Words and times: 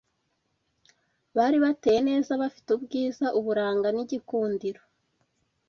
Bari 1.35 1.57
bateye 1.65 1.99
neza, 2.09 2.31
bafite 2.41 2.67
ubwiza, 2.77 3.25
uburanga 3.39 3.87
n’igikundiro 3.95 4.81